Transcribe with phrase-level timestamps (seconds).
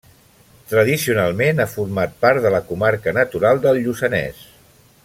[0.71, 4.43] Tradicionalment ha format part de la comarca natural del Lluçanès.